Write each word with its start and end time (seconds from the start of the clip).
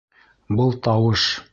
Был 0.61 0.73
тауыш... 0.89 1.29